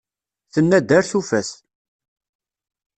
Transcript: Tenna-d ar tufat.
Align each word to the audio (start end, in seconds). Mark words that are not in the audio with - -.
Tenna-d 0.53 0.89
ar 0.97 1.05
tufat. 1.09 1.49